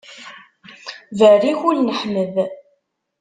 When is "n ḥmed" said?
1.81-2.35